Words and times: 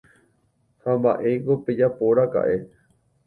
Ha 0.85 0.91
mba'éiko 1.01 1.53
pejapóraka'e. 1.67 2.57